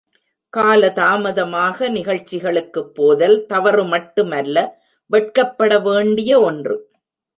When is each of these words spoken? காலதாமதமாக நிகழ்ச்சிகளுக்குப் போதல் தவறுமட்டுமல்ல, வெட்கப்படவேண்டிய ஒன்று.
காலதாமதமாக 0.57 1.89
நிகழ்ச்சிகளுக்குப் 1.89 2.95
போதல் 2.95 3.45
தவறுமட்டுமல்ல, 3.49 4.57
வெட்கப்படவேண்டிய 5.11 6.41
ஒன்று. 6.41 6.77